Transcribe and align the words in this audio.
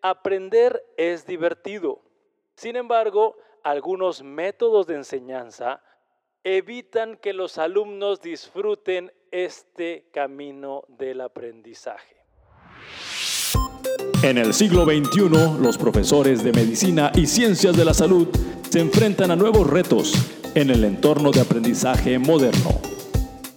aprender 0.00 0.84
es 0.96 1.26
divertido. 1.26 2.00
Sin 2.56 2.76
embargo, 2.76 3.36
algunos 3.62 4.22
métodos 4.22 4.86
de 4.86 4.96
enseñanza 4.96 5.82
evitan 6.44 7.16
que 7.16 7.32
los 7.32 7.58
alumnos 7.58 8.20
disfruten 8.20 9.12
este 9.30 10.08
camino 10.12 10.84
del 10.88 11.20
aprendizaje. 11.20 12.16
En 14.22 14.38
el 14.38 14.54
siglo 14.54 14.84
XXI, 14.84 15.60
los 15.60 15.78
profesores 15.78 16.44
de 16.44 16.52
medicina 16.52 17.10
y 17.14 17.26
ciencias 17.26 17.76
de 17.76 17.84
la 17.84 17.94
salud 17.94 18.28
se 18.70 18.80
enfrentan 18.80 19.30
a 19.30 19.36
nuevos 19.36 19.68
retos 19.68 20.12
en 20.54 20.70
el 20.70 20.84
entorno 20.84 21.30
de 21.30 21.40
aprendizaje 21.40 22.18
moderno. 22.18 22.91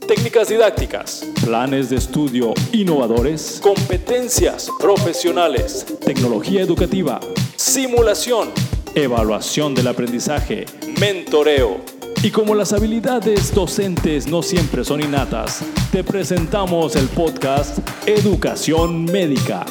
Técnicas 0.07 0.49
didácticas, 0.49 1.25
planes 1.43 1.89
de 1.89 1.95
estudio 1.95 2.53
innovadores, 2.71 3.59
competencias 3.59 4.69
profesionales, 4.79 5.83
tecnología 6.05 6.61
educativa, 6.61 7.19
simulación, 7.55 8.49
evaluación 8.93 9.73
del 9.73 9.87
aprendizaje, 9.87 10.67
mentoreo. 10.99 11.81
Y 12.21 12.29
como 12.29 12.53
las 12.53 12.71
habilidades 12.71 13.53
docentes 13.55 14.27
no 14.27 14.43
siempre 14.43 14.83
son 14.83 15.01
innatas, 15.01 15.63
te 15.91 16.03
presentamos 16.03 16.95
el 16.95 17.07
podcast 17.07 17.79
Educación 18.05 19.05
Médica. 19.05 19.65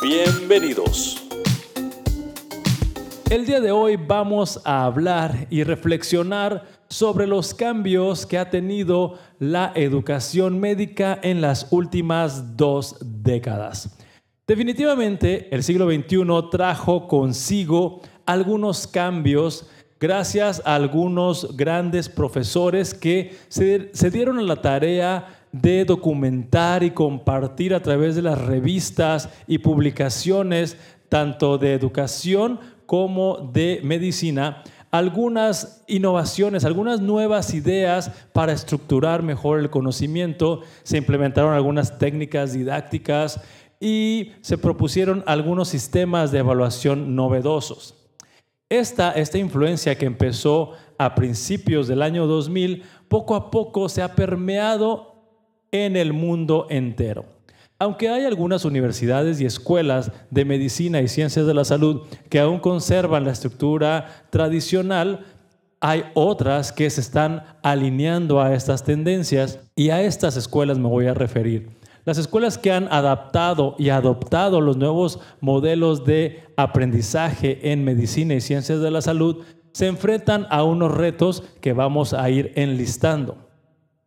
Bienvenidos. 0.00 1.20
El 3.28 3.46
día 3.46 3.60
de 3.60 3.72
hoy 3.72 3.96
vamos 3.96 4.60
a 4.64 4.84
hablar 4.84 5.48
y 5.50 5.64
reflexionar 5.64 6.73
sobre 6.88 7.26
los 7.26 7.54
cambios 7.54 8.26
que 8.26 8.38
ha 8.38 8.50
tenido 8.50 9.18
la 9.38 9.72
educación 9.74 10.60
médica 10.60 11.18
en 11.22 11.40
las 11.40 11.68
últimas 11.70 12.56
dos 12.56 12.96
décadas. 13.00 13.98
Definitivamente, 14.46 15.48
el 15.54 15.62
siglo 15.62 15.90
XXI 15.90 16.50
trajo 16.50 17.08
consigo 17.08 18.02
algunos 18.26 18.86
cambios 18.86 19.68
gracias 20.04 20.60
a 20.66 20.74
algunos 20.74 21.56
grandes 21.56 22.10
profesores 22.10 22.92
que 22.92 23.36
se, 23.48 24.10
dieron 24.10 24.38
a 24.38 24.42
la 24.42 24.56
tarea 24.56 25.46
de 25.50 25.86
documentar 25.86 26.82
y 26.82 26.90
compartir 26.90 27.72
a 27.72 27.80
través 27.80 28.14
de 28.14 28.20
las 28.20 28.38
revistas 28.38 29.30
y 29.46 29.58
publicaciones, 29.58 30.76
tanto 31.08 31.56
de 31.56 31.72
educación 31.72 32.60
como 32.84 33.50
de 33.54 33.80
medicina, 33.82 34.62
algunas 34.94 35.82
innovaciones, 35.88 36.64
algunas 36.64 37.00
nuevas 37.00 37.52
ideas 37.52 38.12
para 38.32 38.52
estructurar 38.52 39.24
mejor 39.24 39.58
el 39.58 39.68
conocimiento. 39.68 40.60
Se 40.84 40.98
implementaron 40.98 41.52
algunas 41.52 41.98
técnicas 41.98 42.52
didácticas 42.52 43.40
y 43.80 44.30
se 44.40 44.56
propusieron 44.56 45.24
algunos 45.26 45.66
sistemas 45.66 46.30
de 46.30 46.38
evaluación 46.38 47.16
novedosos. 47.16 47.96
Esta, 48.68 49.10
esta 49.10 49.38
influencia 49.38 49.98
que 49.98 50.06
empezó 50.06 50.74
a 50.96 51.16
principios 51.16 51.88
del 51.88 52.00
año 52.00 52.28
2000, 52.28 52.84
poco 53.08 53.34
a 53.34 53.50
poco 53.50 53.88
se 53.88 54.00
ha 54.00 54.14
permeado 54.14 55.16
en 55.72 55.96
el 55.96 56.12
mundo 56.12 56.68
entero. 56.70 57.33
Aunque 57.84 58.08
hay 58.08 58.24
algunas 58.24 58.64
universidades 58.64 59.42
y 59.42 59.44
escuelas 59.44 60.10
de 60.30 60.46
medicina 60.46 61.02
y 61.02 61.08
ciencias 61.08 61.46
de 61.46 61.52
la 61.52 61.66
salud 61.66 62.06
que 62.30 62.40
aún 62.40 62.58
conservan 62.58 63.24
la 63.24 63.32
estructura 63.32 64.24
tradicional, 64.30 65.26
hay 65.80 66.04
otras 66.14 66.72
que 66.72 66.88
se 66.88 67.02
están 67.02 67.42
alineando 67.62 68.40
a 68.40 68.54
estas 68.54 68.84
tendencias 68.84 69.58
y 69.76 69.90
a 69.90 70.00
estas 70.00 70.38
escuelas 70.38 70.78
me 70.78 70.88
voy 70.88 71.08
a 71.08 71.12
referir. 71.12 71.68
Las 72.06 72.16
escuelas 72.16 72.56
que 72.56 72.72
han 72.72 72.88
adaptado 72.90 73.76
y 73.78 73.90
adoptado 73.90 74.62
los 74.62 74.78
nuevos 74.78 75.20
modelos 75.42 76.06
de 76.06 76.42
aprendizaje 76.56 77.70
en 77.70 77.84
medicina 77.84 78.32
y 78.32 78.40
ciencias 78.40 78.80
de 78.80 78.90
la 78.90 79.02
salud 79.02 79.44
se 79.72 79.88
enfrentan 79.88 80.46
a 80.48 80.64
unos 80.64 80.90
retos 80.90 81.42
que 81.60 81.74
vamos 81.74 82.14
a 82.14 82.30
ir 82.30 82.50
enlistando. 82.54 83.36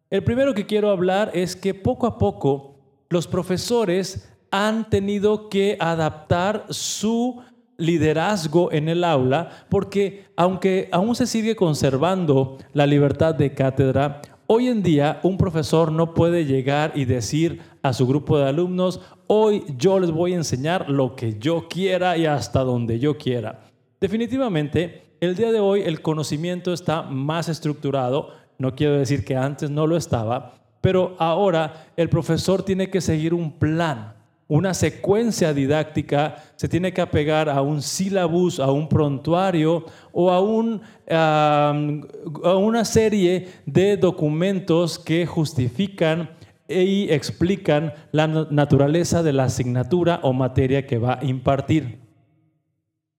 El 0.09 0.23
primero 0.23 0.55
que 0.55 0.65
quiero 0.65 0.89
hablar 0.89 1.29
es 1.35 1.55
que 1.55 1.75
poco 1.75 2.07
a 2.07 2.17
poco 2.17 2.66
los 3.09 3.27
profesores 3.27 4.29
han 4.51 4.89
tenido 4.89 5.49
que 5.49 5.77
adaptar 5.79 6.65
su 6.69 7.41
liderazgo 7.77 8.71
en 8.71 8.89
el 8.89 9.03
aula 9.03 9.65
porque 9.69 10.25
aunque 10.35 10.89
aún 10.91 11.15
se 11.15 11.27
sigue 11.27 11.55
conservando 11.55 12.57
la 12.73 12.87
libertad 12.87 13.35
de 13.35 13.53
cátedra, 13.53 14.21
hoy 14.47 14.67
en 14.67 14.81
día 14.81 15.19
un 15.23 15.37
profesor 15.37 15.91
no 15.91 16.13
puede 16.13 16.45
llegar 16.45 16.93
y 16.95 17.05
decir 17.05 17.61
a 17.83 17.93
su 17.93 18.07
grupo 18.07 18.37
de 18.37 18.49
alumnos, 18.49 19.01
hoy 19.27 19.63
yo 19.77 19.99
les 19.99 20.11
voy 20.11 20.33
a 20.33 20.37
enseñar 20.37 20.89
lo 20.89 21.15
que 21.15 21.37
yo 21.39 21.67
quiera 21.67 22.17
y 22.17 22.25
hasta 22.25 22.63
donde 22.63 22.99
yo 22.99 23.17
quiera. 23.17 23.59
Definitivamente, 23.99 25.03
el 25.19 25.35
día 25.35 25.51
de 25.51 25.59
hoy 25.59 25.81
el 25.81 26.01
conocimiento 26.01 26.73
está 26.73 27.03
más 27.03 27.49
estructurado 27.49 28.29
no 28.59 28.75
quiero 28.75 28.97
decir 28.97 29.23
que 29.23 29.35
antes 29.35 29.69
no 29.69 29.85
lo 29.85 29.97
estaba, 29.97 30.55
pero 30.81 31.15
ahora 31.19 31.87
el 31.95 32.09
profesor 32.09 32.63
tiene 32.63 32.89
que 32.89 33.01
seguir 33.01 33.33
un 33.33 33.51
plan, 33.51 34.13
una 34.47 34.73
secuencia 34.73 35.53
didáctica, 35.53 36.43
se 36.55 36.69
tiene 36.69 36.93
que 36.93 37.01
apegar 37.01 37.49
a 37.49 37.61
un 37.61 37.81
sílabus, 37.81 38.59
a 38.59 38.71
un 38.71 38.87
prontuario 38.87 39.85
o 40.13 40.31
a, 40.31 41.69
a 41.69 42.55
una 42.55 42.85
serie 42.85 43.49
de 43.65 43.97
documentos 43.97 44.99
que 44.99 45.25
justifican 45.25 46.29
y 46.69 47.09
explican 47.11 47.93
la 48.11 48.27
naturaleza 48.27 49.23
de 49.23 49.33
la 49.33 49.45
asignatura 49.45 50.19
o 50.23 50.33
materia 50.33 50.85
que 50.85 50.97
va 50.97 51.19
a 51.19 51.25
impartir. 51.25 51.99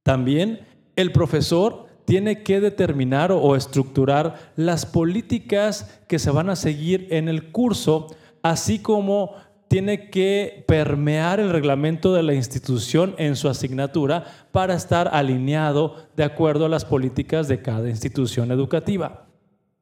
También 0.02 0.60
el 0.96 1.12
profesor 1.12 1.87
tiene 2.08 2.42
que 2.42 2.62
determinar 2.62 3.32
o 3.32 3.54
estructurar 3.54 4.52
las 4.56 4.86
políticas 4.86 6.00
que 6.08 6.18
se 6.18 6.30
van 6.30 6.48
a 6.48 6.56
seguir 6.56 7.06
en 7.10 7.28
el 7.28 7.52
curso, 7.52 8.06
así 8.42 8.78
como 8.78 9.34
tiene 9.68 10.08
que 10.08 10.64
permear 10.66 11.38
el 11.38 11.50
reglamento 11.50 12.14
de 12.14 12.22
la 12.22 12.32
institución 12.32 13.14
en 13.18 13.36
su 13.36 13.46
asignatura 13.50 14.24
para 14.52 14.72
estar 14.72 15.10
alineado 15.12 15.96
de 16.16 16.24
acuerdo 16.24 16.64
a 16.64 16.70
las 16.70 16.86
políticas 16.86 17.46
de 17.46 17.60
cada 17.60 17.90
institución 17.90 18.52
educativa. 18.52 19.26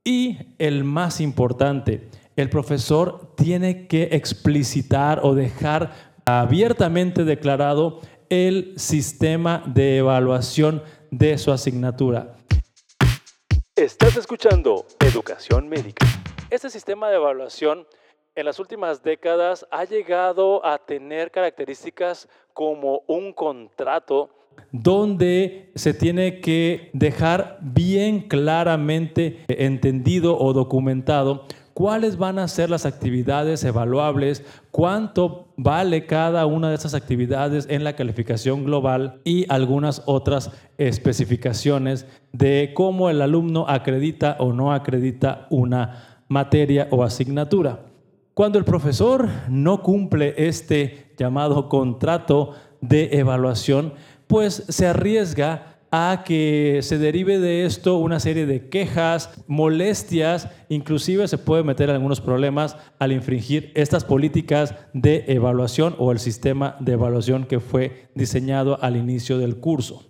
Y 0.02 0.38
el 0.58 0.82
más 0.82 1.20
importante, 1.20 2.08
el 2.34 2.50
profesor 2.50 3.34
tiene 3.36 3.86
que 3.86 4.08
explicitar 4.10 5.20
o 5.22 5.36
dejar 5.36 5.92
abiertamente 6.24 7.24
declarado 7.24 8.00
el 8.30 8.72
sistema 8.74 9.62
de 9.64 9.98
evaluación 9.98 10.82
de 11.18 11.38
su 11.38 11.50
asignatura. 11.50 12.36
Estás 13.74 14.16
escuchando 14.16 14.84
Educación 15.00 15.68
Médica. 15.68 16.06
Este 16.50 16.68
sistema 16.68 17.08
de 17.08 17.16
evaluación 17.16 17.86
en 18.34 18.44
las 18.44 18.58
últimas 18.58 19.02
décadas 19.02 19.66
ha 19.70 19.84
llegado 19.84 20.64
a 20.64 20.78
tener 20.78 21.30
características 21.30 22.28
como 22.52 23.02
un 23.06 23.32
contrato 23.32 24.30
donde 24.72 25.72
se 25.74 25.94
tiene 25.94 26.40
que 26.40 26.90
dejar 26.92 27.58
bien 27.60 28.28
claramente 28.28 29.44
entendido 29.48 30.38
o 30.38 30.52
documentado 30.52 31.46
cuáles 31.76 32.16
van 32.16 32.38
a 32.38 32.48
ser 32.48 32.70
las 32.70 32.86
actividades 32.86 33.62
evaluables, 33.62 34.42
cuánto 34.70 35.48
vale 35.58 36.06
cada 36.06 36.46
una 36.46 36.70
de 36.70 36.74
esas 36.74 36.94
actividades 36.94 37.66
en 37.68 37.84
la 37.84 37.94
calificación 37.94 38.64
global 38.64 39.20
y 39.24 39.44
algunas 39.50 40.02
otras 40.06 40.50
especificaciones 40.78 42.06
de 42.32 42.72
cómo 42.72 43.10
el 43.10 43.20
alumno 43.20 43.66
acredita 43.68 44.38
o 44.40 44.54
no 44.54 44.72
acredita 44.72 45.48
una 45.50 46.22
materia 46.28 46.88
o 46.90 47.04
asignatura. 47.04 47.80
Cuando 48.32 48.58
el 48.58 48.64
profesor 48.64 49.28
no 49.50 49.82
cumple 49.82 50.32
este 50.38 51.12
llamado 51.18 51.68
contrato 51.68 52.54
de 52.80 53.18
evaluación, 53.18 53.92
pues 54.26 54.64
se 54.66 54.86
arriesga 54.86 55.75
a 55.98 56.24
que 56.24 56.80
se 56.82 56.98
derive 56.98 57.38
de 57.38 57.64
esto 57.64 57.96
una 57.96 58.20
serie 58.20 58.44
de 58.44 58.68
quejas, 58.68 59.30
molestias, 59.46 60.46
inclusive 60.68 61.26
se 61.26 61.38
puede 61.38 61.62
meter 61.62 61.88
algunos 61.88 62.20
problemas 62.20 62.76
al 62.98 63.12
infringir 63.12 63.72
estas 63.74 64.04
políticas 64.04 64.74
de 64.92 65.24
evaluación 65.28 65.96
o 65.98 66.12
el 66.12 66.18
sistema 66.18 66.76
de 66.80 66.92
evaluación 66.92 67.46
que 67.46 67.60
fue 67.60 68.10
diseñado 68.14 68.78
al 68.82 68.96
inicio 68.96 69.38
del 69.38 69.56
curso. 69.56 70.04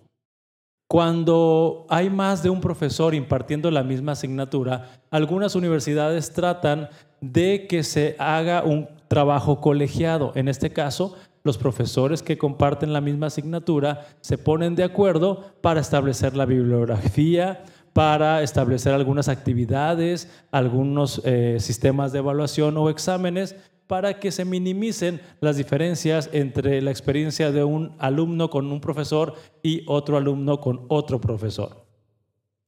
Cuando 0.88 1.86
hay 1.88 2.10
más 2.10 2.42
de 2.42 2.50
un 2.50 2.60
profesor 2.60 3.14
impartiendo 3.14 3.70
la 3.70 3.84
misma 3.84 4.12
asignatura, 4.12 5.02
algunas 5.12 5.54
universidades 5.54 6.32
tratan 6.32 6.88
de 7.20 7.68
que 7.68 7.84
se 7.84 8.16
haga 8.18 8.64
un 8.64 8.88
trabajo 9.06 9.60
colegiado. 9.60 10.32
En 10.34 10.48
este 10.48 10.70
caso, 10.72 11.16
los 11.46 11.56
profesores 11.56 12.22
que 12.22 12.36
comparten 12.36 12.92
la 12.92 13.00
misma 13.00 13.28
asignatura 13.28 14.06
se 14.20 14.36
ponen 14.36 14.74
de 14.74 14.84
acuerdo 14.84 15.54
para 15.62 15.80
establecer 15.80 16.36
la 16.36 16.44
bibliografía, 16.44 17.64
para 17.94 18.42
establecer 18.42 18.92
algunas 18.92 19.28
actividades, 19.28 20.28
algunos 20.50 21.22
eh, 21.24 21.56
sistemas 21.60 22.12
de 22.12 22.18
evaluación 22.18 22.76
o 22.76 22.90
exámenes 22.90 23.56
para 23.86 24.18
que 24.18 24.32
se 24.32 24.44
minimicen 24.44 25.20
las 25.40 25.56
diferencias 25.56 26.28
entre 26.32 26.82
la 26.82 26.90
experiencia 26.90 27.52
de 27.52 27.64
un 27.64 27.94
alumno 27.98 28.50
con 28.50 28.70
un 28.70 28.80
profesor 28.80 29.34
y 29.62 29.82
otro 29.86 30.16
alumno 30.16 30.60
con 30.60 30.84
otro 30.88 31.20
profesor. 31.20 31.86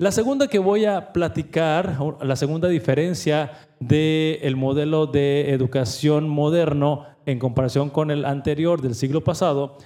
La 0.01 0.13
segunda 0.13 0.47
que 0.47 0.61
voy 0.61 0.85
a 0.85 1.13
platicar, 1.13 1.99
la 2.23 2.37
segunda 2.37 2.69
diferencia 2.69 3.51
del 3.81 4.55
modelo 4.55 5.07
de 5.07 5.53
educación 5.53 6.29
moderno 6.29 7.05
en 7.29 7.39
comparación 7.39 7.91
con 7.91 8.11
el 8.11 8.25
anterior 8.25 8.81
del 8.81 8.95
siglo 8.95 9.23
pasado, 9.23 9.77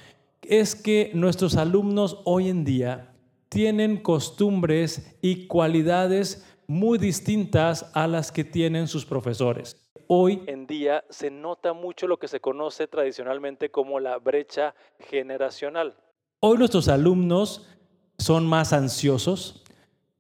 es 0.43 0.77
que 0.77 1.11
nuestros 1.13 1.57
alumnos 1.57 2.21
hoy 2.25 2.49
en 2.49 2.65
día 2.65 3.17
tienen 3.49 3.97
costumbres 3.97 5.19
y 5.23 5.49
cualidades 5.49 6.47
muy 6.69 6.99
distintas 6.99 7.91
a 7.95 8.07
las 8.07 8.31
que 8.31 8.45
tienen 8.45 8.87
sus 8.87 9.05
profesores. 9.05 9.77
Hoy 10.07 10.45
en 10.47 10.69
día 10.69 11.03
se 11.11 11.33
nota 11.33 11.73
mucho 11.73 12.07
lo 12.07 12.17
que 12.17 12.29
se 12.29 12.39
conoce 12.39 12.87
tradicionalmente 12.87 13.73
como 13.73 13.99
la 13.99 14.19
brecha 14.19 14.77
generacional. 15.01 15.97
Hoy 16.39 16.59
nuestros 16.59 16.87
alumnos 16.87 17.67
son 18.19 18.47
más 18.47 18.73
ansiosos, 18.73 19.62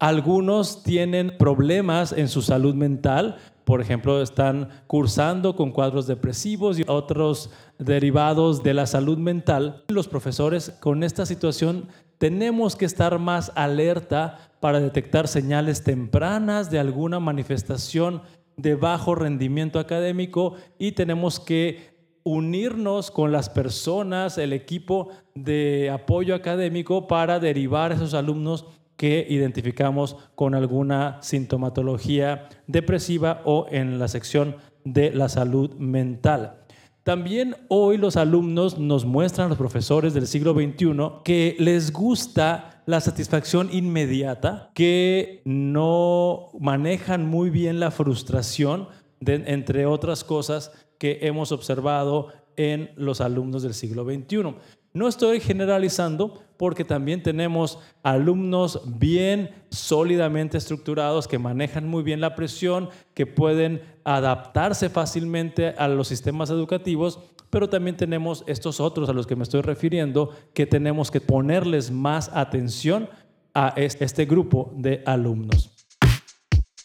algunos 0.02 0.82
tienen 0.82 1.36
problemas 1.38 2.10
en 2.10 2.26
su 2.26 2.42
salud 2.42 2.74
mental, 2.74 3.36
por 3.64 3.80
ejemplo, 3.80 4.20
están 4.20 4.68
cursando 4.88 5.54
con 5.54 5.70
cuadros 5.70 6.08
depresivos 6.08 6.76
y 6.80 6.84
otros 6.88 7.50
derivados 7.78 8.64
de 8.64 8.74
la 8.74 8.86
salud 8.86 9.16
mental. 9.16 9.84
Los 9.86 10.08
profesores 10.08 10.70
con 10.80 11.04
esta 11.04 11.24
situación 11.24 11.86
tenemos 12.18 12.74
que 12.74 12.84
estar 12.84 13.20
más 13.20 13.52
alerta 13.54 14.50
para 14.58 14.80
detectar 14.80 15.28
señales 15.28 15.84
tempranas 15.84 16.68
de 16.68 16.80
alguna 16.80 17.20
manifestación 17.20 18.22
de 18.56 18.74
bajo 18.74 19.14
rendimiento 19.14 19.78
académico 19.78 20.56
y 20.80 20.92
tenemos 20.92 21.38
que 21.38 21.92
unirnos 22.24 23.12
con 23.12 23.30
las 23.30 23.48
personas, 23.48 24.36
el 24.36 24.52
equipo 24.52 25.10
de 25.36 25.90
apoyo 25.90 26.34
académico 26.34 27.06
para 27.06 27.38
derivar 27.38 27.92
a 27.92 27.94
esos 27.94 28.14
alumnos 28.14 28.66
que 28.96 29.26
identificamos 29.28 30.16
con 30.34 30.54
alguna 30.54 31.18
sintomatología 31.22 32.48
depresiva 32.66 33.42
o 33.44 33.66
en 33.70 33.98
la 33.98 34.08
sección 34.08 34.56
de 34.84 35.12
la 35.12 35.28
salud 35.28 35.74
mental. 35.76 36.62
También 37.02 37.56
hoy 37.68 37.96
los 37.96 38.16
alumnos 38.16 38.78
nos 38.78 39.04
muestran 39.04 39.48
los 39.48 39.58
profesores 39.58 40.14
del 40.14 40.28
siglo 40.28 40.54
XXI 40.54 41.22
que 41.24 41.56
les 41.58 41.92
gusta 41.92 42.82
la 42.86 43.00
satisfacción 43.00 43.70
inmediata, 43.72 44.70
que 44.74 45.42
no 45.44 46.50
manejan 46.60 47.26
muy 47.26 47.50
bien 47.50 47.80
la 47.80 47.90
frustración, 47.90 48.88
entre 49.20 49.86
otras 49.86 50.22
cosas 50.22 50.72
que 50.98 51.18
hemos 51.22 51.50
observado 51.50 52.28
en 52.56 52.90
los 52.96 53.20
alumnos 53.20 53.62
del 53.62 53.74
siglo 53.74 54.04
XXI. 54.04 54.54
No 54.94 55.08
estoy 55.08 55.40
generalizando 55.40 56.42
porque 56.58 56.84
también 56.84 57.22
tenemos 57.22 57.78
alumnos 58.02 58.82
bien 58.98 59.50
sólidamente 59.70 60.58
estructurados 60.58 61.26
que 61.26 61.38
manejan 61.38 61.88
muy 61.88 62.02
bien 62.02 62.20
la 62.20 62.34
presión, 62.34 62.90
que 63.14 63.26
pueden 63.26 63.82
adaptarse 64.04 64.90
fácilmente 64.90 65.68
a 65.78 65.88
los 65.88 66.08
sistemas 66.08 66.50
educativos, 66.50 67.20
pero 67.48 67.70
también 67.70 67.96
tenemos 67.96 68.44
estos 68.46 68.80
otros 68.80 69.08
a 69.08 69.14
los 69.14 69.26
que 69.26 69.34
me 69.34 69.44
estoy 69.44 69.62
refiriendo 69.62 70.30
que 70.52 70.66
tenemos 70.66 71.10
que 71.10 71.22
ponerles 71.22 71.90
más 71.90 72.30
atención 72.34 73.08
a 73.54 73.72
este 73.76 74.26
grupo 74.26 74.72
de 74.76 75.02
alumnos. 75.06 75.70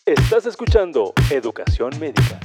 Estás 0.05 0.45
escuchando 0.45 1.13
Educación 1.29 1.91
Médica. 1.99 2.39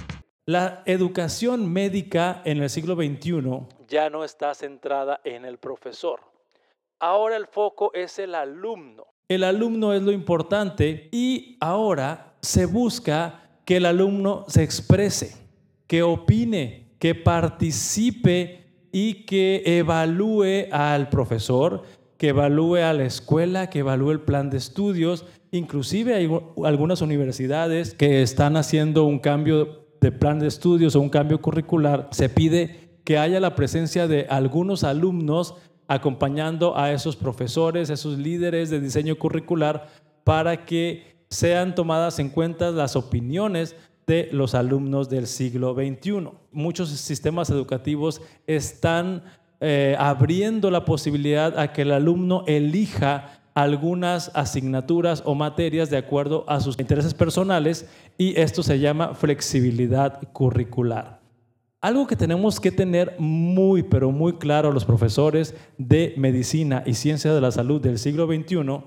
La 0.47 0.83
educación 0.87 1.73
médica 1.73 2.43
en 2.45 2.61
el 2.61 2.69
siglo 2.69 2.97
XXI 2.97 3.61
ya 3.87 4.11
no 4.11 4.25
está 4.25 4.53
centrada 4.57 5.21
en 5.23 5.45
el 5.45 5.59
profesor. 5.59 6.19
Ahora 6.99 7.37
el 7.37 7.47
foco 7.47 7.93
es 7.95 8.19
el 8.19 8.35
alumno. 8.35 9.07
El 9.29 9.45
alumno 9.45 9.93
es 9.93 10.03
lo 10.03 10.11
importante 10.11 11.09
y 11.13 11.59
ahora 11.61 12.35
se 12.41 12.67
busca 12.67 13.51
que 13.65 13.77
el 13.77 13.87
alumno 13.87 14.45
se 14.49 14.65
exprese, 14.65 15.37
que 15.87 16.03
opine, 16.03 16.97
que 16.99 17.15
participe 17.15 18.89
y 18.91 19.25
que 19.27 19.63
evalúe 19.65 20.73
al 20.73 21.09
profesor, 21.09 21.85
que 22.19 22.31
evalúe 22.31 22.79
a 22.79 22.93
la 22.93 23.05
escuela, 23.05 23.71
que 23.71 23.79
evalúe 23.79 24.11
el 24.11 24.21
plan 24.23 24.51
de 24.51 24.59
estudios. 24.59 25.25
Inclusive 25.53 26.17
hay 26.17 26.29
algunas 26.65 27.01
universidades 27.01 27.95
que 27.95 28.23
están 28.23 28.57
haciendo 28.57 29.05
un 29.05 29.21
cambio 29.21 29.82
de 30.03 30.13
plan 30.13 30.41
de 30.41 30.49
estudios 30.49 30.97
o 30.97 31.01
un 31.01 31.09
cambio 31.09 31.41
curricular, 31.41 32.09
se 32.11 32.29
pide 32.29 32.99
que 33.05 33.19
haya 33.19 33.39
la 33.39 33.55
presencia 33.55 34.09
de 34.09 34.27
algunos 34.29 34.83
alumnos 34.83 35.55
acompañando 35.87 36.77
a 36.77 36.93
esos 36.93 37.15
profesores, 37.17 37.89
esos 37.89 38.19
líderes 38.19 38.69
de 38.69 38.81
diseño 38.81 39.17
curricular, 39.17 39.89
para 40.25 40.67
que 40.67 41.25
sean 41.31 41.75
tomadas 41.75 42.19
en 42.19 42.31
cuenta 42.31 42.73
las 42.73 42.97
opiniones 42.97 43.77
de 44.07 44.29
los 44.33 44.57
alumnos 44.57 45.09
del 45.09 45.29
siglo 45.29 45.75
XXI. 45.75 46.31
Muchos 46.51 46.91
sistemas 46.91 47.49
educativos 47.51 48.21
están 48.49 49.23
eh, 49.61 49.95
abriendo 49.99 50.73
la 50.73 50.85
posibilidad 50.85 51.57
a 51.61 51.73
que 51.73 51.83
el 51.83 51.93
alumno 51.93 52.43
elija 52.49 53.42
algunas 53.55 54.31
asignaturas 54.35 55.23
o 55.25 55.35
materias 55.35 55.91
de 55.91 55.99
acuerdo 55.99 56.45
a 56.49 56.61
sus 56.61 56.79
intereses 56.79 57.15
personales 57.15 57.87
y 58.19 58.39
esto 58.41 58.63
se 58.63 58.79
llama 58.79 59.15
flexibilidad 59.15 60.21
curricular. 60.33 61.21
Algo 61.81 62.07
que 62.07 62.17
tenemos 62.17 62.61
que 62.61 62.71
tener 62.71 63.17
muy, 63.19 63.83
pero 63.83 64.13
muy 64.13 64.35
claro 64.35 64.71
los 64.71 64.85
profesores 64.85 65.55
de 65.79 66.15
medicina 66.17 66.85
y 66.87 66.95
ciencia 66.95 67.35
de 67.35 67.41
la 67.41 67.51
salud 67.51 67.81
del 67.81 67.99
siglo 67.99 68.27
XXI 68.27 68.85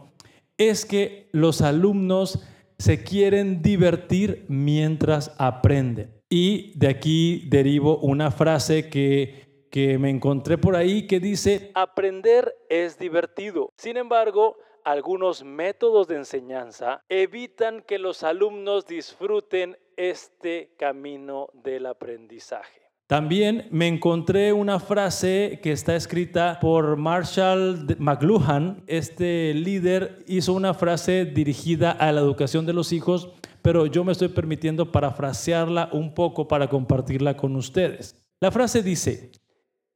es 0.57 0.85
que 0.85 1.29
los 1.33 1.61
alumnos 1.61 2.39
se 2.77 3.03
quieren 3.03 3.61
divertir 3.61 4.45
mientras 4.47 5.33
aprenden. 5.37 6.11
Y 6.29 6.77
de 6.77 6.87
aquí 6.87 7.47
derivo 7.49 7.97
una 7.99 8.31
frase 8.31 8.89
que, 8.89 9.44
que 9.75 9.97
me 9.97 10.09
encontré 10.09 10.57
por 10.57 10.73
ahí 10.73 11.05
que 11.05 11.19
dice, 11.19 11.71
aprender 11.75 12.55
es 12.69 12.97
divertido. 12.97 13.73
Sin 13.75 13.97
embargo, 13.97 14.55
algunos 14.85 15.43
métodos 15.43 16.07
de 16.07 16.15
enseñanza 16.15 17.03
evitan 17.09 17.81
que 17.81 17.99
los 17.99 18.23
alumnos 18.23 18.87
disfruten 18.87 19.77
este 19.97 20.71
camino 20.79 21.49
del 21.53 21.87
aprendizaje. 21.87 22.83
También 23.07 23.67
me 23.69 23.89
encontré 23.89 24.53
una 24.53 24.79
frase 24.79 25.59
que 25.61 25.73
está 25.73 25.97
escrita 25.97 26.57
por 26.61 26.95
Marshall 26.95 27.97
McLuhan. 27.99 28.81
Este 28.87 29.53
líder 29.53 30.23
hizo 30.25 30.53
una 30.53 30.73
frase 30.73 31.25
dirigida 31.25 31.91
a 31.91 32.13
la 32.13 32.21
educación 32.21 32.65
de 32.65 32.71
los 32.71 32.93
hijos, 32.93 33.33
pero 33.61 33.87
yo 33.87 34.05
me 34.05 34.13
estoy 34.13 34.29
permitiendo 34.29 34.93
parafrasearla 34.93 35.89
un 35.91 36.13
poco 36.13 36.47
para 36.47 36.69
compartirla 36.69 37.35
con 37.35 37.57
ustedes. 37.57 38.21
La 38.39 38.51
frase 38.51 38.81
dice, 38.81 39.31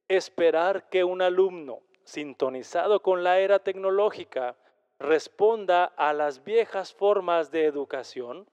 esperar 0.09 0.89
que 0.89 1.03
un 1.03 1.21
alumno 1.21 1.79
sintonizado 2.03 3.01
con 3.01 3.23
la 3.23 3.39
era 3.39 3.59
tecnológica 3.59 4.57
responda 4.99 5.85
a 5.85 6.11
las 6.11 6.43
viejas 6.43 6.93
formas 6.93 7.51
de 7.51 7.65
educación 7.65 8.47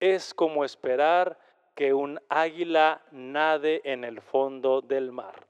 es 0.00 0.34
como 0.34 0.64
esperar 0.64 1.38
que 1.74 1.94
un 1.94 2.18
águila 2.28 3.00
nade 3.12 3.80
en 3.84 4.04
el 4.04 4.20
fondo 4.20 4.82
del 4.82 5.12
mar. 5.12 5.46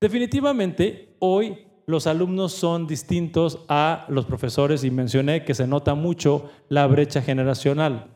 Definitivamente, 0.00 1.16
hoy 1.18 1.66
los 1.86 2.06
alumnos 2.06 2.52
son 2.52 2.86
distintos 2.86 3.64
a 3.68 4.06
los 4.08 4.24
profesores 4.24 4.84
y 4.84 4.90
mencioné 4.90 5.44
que 5.44 5.54
se 5.54 5.66
nota 5.66 5.94
mucho 5.94 6.50
la 6.68 6.86
brecha 6.86 7.20
generacional. 7.20 8.08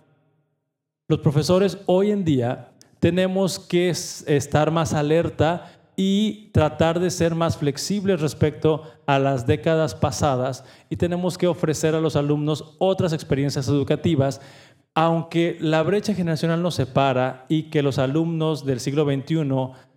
Los 1.09 1.19
profesores 1.19 1.79
hoy 1.87 2.13
en 2.13 2.25
día 2.25 2.73
tenemos 3.01 3.59
que 3.59 3.91
estar 3.91 4.71
más 4.71 4.95
alerta 4.95 5.80
y 6.03 6.49
tratar 6.53 6.99
de 6.99 7.11
ser 7.11 7.35
más 7.35 7.59
flexibles 7.59 8.23
respecto 8.23 8.85
a 9.05 9.19
las 9.19 9.47
décadas 9.47 9.95
pasadas 9.95 10.65
y 10.89 10.97
tenemos 10.97 11.37
que 11.37 11.47
ofrecer 11.47 11.95
a 11.95 12.01
los 12.01 12.17
alumnos 12.17 12.75
otras 12.79 13.13
experiencias 13.13 13.69
educativas, 13.69 14.41
aunque 14.95 15.59
la 15.61 15.83
brecha 15.83 16.15
generacional 16.15 16.63
nos 16.63 16.77
separa 16.77 17.45
y 17.51 17.65
que 17.65 17.83
los 17.83 17.99
alumnos 17.99 18.65
del 18.65 18.81
siglo 18.81 19.05
XXI 19.05 19.45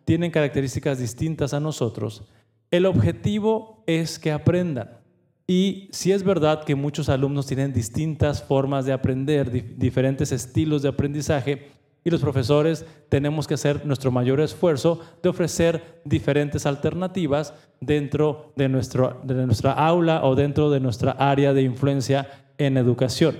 tienen 0.03 0.29
características 0.29 0.99
distintas 0.99 1.53
a 1.53 1.61
nosotros, 1.61 2.25
el 2.69 2.85
objetivo 2.85 3.85
es 3.87 4.19
que 4.19 4.33
aprendan. 4.33 4.99
Y 5.47 5.87
si 5.93 6.11
es 6.11 6.23
verdad 6.23 6.65
que 6.65 6.75
muchos 6.75 7.07
alumnos 7.07 7.47
tienen 7.47 7.71
distintas 7.71 8.43
formas 8.43 8.85
de 8.85 8.91
aprender, 8.91 9.77
diferentes 9.77 10.33
estilos 10.33 10.81
de 10.81 10.89
aprendizaje, 10.89 11.71
y 12.03 12.09
los 12.09 12.21
profesores 12.21 12.85
tenemos 13.09 13.47
que 13.47 13.53
hacer 13.53 13.85
nuestro 13.85 14.11
mayor 14.11 14.41
esfuerzo 14.41 14.99
de 15.21 15.29
ofrecer 15.29 16.01
diferentes 16.03 16.65
alternativas 16.65 17.53
dentro 17.79 18.53
de, 18.55 18.69
nuestro, 18.69 19.21
de 19.23 19.45
nuestra 19.45 19.71
aula 19.73 20.25
o 20.25 20.35
dentro 20.35 20.69
de 20.69 20.79
nuestra 20.79 21.11
área 21.11 21.53
de 21.53 21.61
influencia 21.61 22.27
en 22.57 22.77
educación. 22.77 23.37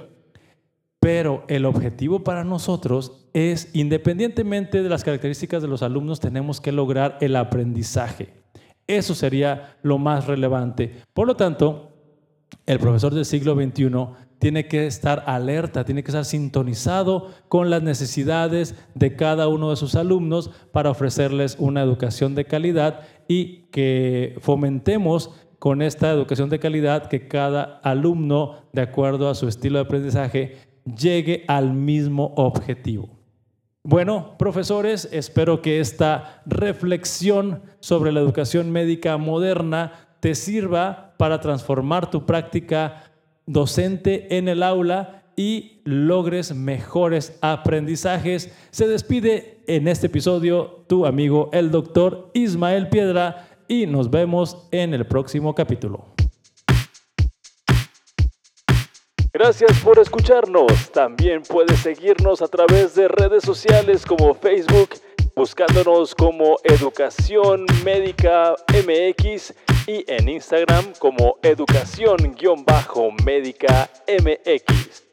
Pero 0.99 1.43
el 1.49 1.65
objetivo 1.65 2.23
para 2.23 2.45
nosotros 2.45 3.27
es, 3.33 3.69
independientemente 3.73 4.81
de 4.81 4.89
las 4.89 5.03
características 5.03 5.61
de 5.61 5.67
los 5.67 5.83
alumnos, 5.83 6.21
tenemos 6.21 6.61
que 6.61 6.71
lograr 6.71 7.17
el 7.19 7.35
aprendizaje. 7.35 8.43
Eso 8.87 9.13
sería 9.13 9.77
lo 9.81 9.97
más 9.97 10.27
relevante. 10.27 11.01
Por 11.13 11.27
lo 11.27 11.35
tanto, 11.35 11.89
el 12.65 12.79
profesor 12.79 13.13
del 13.13 13.25
siglo 13.25 13.55
XXI 13.55 13.89
tiene 14.43 14.67
que 14.67 14.85
estar 14.87 15.23
alerta, 15.25 15.85
tiene 15.85 16.03
que 16.03 16.11
estar 16.11 16.25
sintonizado 16.25 17.31
con 17.47 17.69
las 17.69 17.81
necesidades 17.81 18.75
de 18.93 19.15
cada 19.15 19.47
uno 19.47 19.69
de 19.69 19.77
sus 19.77 19.95
alumnos 19.95 20.51
para 20.73 20.89
ofrecerles 20.89 21.55
una 21.59 21.81
educación 21.81 22.35
de 22.35 22.43
calidad 22.43 23.07
y 23.29 23.67
que 23.71 24.35
fomentemos 24.41 25.31
con 25.59 25.81
esta 25.81 26.11
educación 26.11 26.49
de 26.49 26.59
calidad 26.59 27.07
que 27.07 27.29
cada 27.29 27.79
alumno, 27.83 28.57
de 28.73 28.81
acuerdo 28.81 29.29
a 29.29 29.35
su 29.35 29.47
estilo 29.47 29.79
de 29.79 29.85
aprendizaje, 29.85 30.57
llegue 30.83 31.45
al 31.47 31.71
mismo 31.71 32.33
objetivo. 32.35 33.07
Bueno, 33.81 34.35
profesores, 34.37 35.07
espero 35.13 35.61
que 35.61 35.79
esta 35.79 36.41
reflexión 36.45 37.61
sobre 37.79 38.11
la 38.11 38.19
educación 38.19 38.73
médica 38.73 39.15
moderna 39.15 39.93
te 40.19 40.35
sirva 40.35 41.13
para 41.17 41.39
transformar 41.39 42.11
tu 42.11 42.25
práctica 42.25 43.12
docente 43.45 44.37
en 44.37 44.47
el 44.47 44.63
aula 44.63 45.23
y 45.35 45.81
logres 45.83 46.53
mejores 46.53 47.37
aprendizajes. 47.41 48.51
Se 48.71 48.87
despide 48.87 49.63
en 49.67 49.87
este 49.87 50.07
episodio 50.07 50.83
tu 50.87 51.05
amigo 51.05 51.49
el 51.53 51.71
doctor 51.71 52.29
Ismael 52.33 52.89
Piedra 52.89 53.47
y 53.67 53.87
nos 53.87 54.09
vemos 54.09 54.67
en 54.71 54.93
el 54.93 55.05
próximo 55.05 55.55
capítulo. 55.55 56.13
Gracias 59.35 59.79
por 59.79 59.97
escucharnos. 59.97 60.91
También 60.91 61.41
puedes 61.41 61.79
seguirnos 61.79 62.43
a 62.43 62.47
través 62.47 62.93
de 62.93 63.07
redes 63.07 63.43
sociales 63.43 64.05
como 64.05 64.35
Facebook, 64.35 64.89
buscándonos 65.35 66.15
como 66.15 66.57
Educación 66.63 67.65
Médica 67.83 68.55
MX 68.69 69.53
y 69.87 70.05
en 70.07 70.29
Instagram 70.29 70.93
como 70.99 71.37
Educación-Médica 71.41 73.89
MX. 74.07 75.12